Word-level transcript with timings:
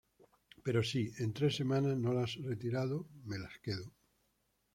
pero 0.63 0.79
si, 0.91 1.03
en 1.23 1.31
tres 1.31 1.55
semanas, 1.59 1.95
no 2.03 2.11
la 2.15 2.23
has 2.23 2.33
retirado, 2.51 3.07
me 3.29 3.37
las 3.37 3.55
quedo. 3.65 3.93